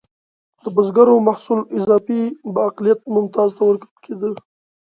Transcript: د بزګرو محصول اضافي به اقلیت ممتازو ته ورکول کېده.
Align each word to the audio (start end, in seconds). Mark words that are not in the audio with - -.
د 0.63 0.65
بزګرو 0.75 1.25
محصول 1.27 1.59
اضافي 1.77 2.21
به 2.53 2.59
اقلیت 2.69 2.99
ممتازو 3.15 3.55
ته 3.57 3.61
ورکول 3.65 3.95
کېده. 4.03 4.29